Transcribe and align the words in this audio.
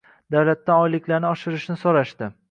–davlatdan 0.35 0.79
oyliklarni 0.85 1.29
oshirishni 1.33 1.77
so‘rashdi. 1.83 2.31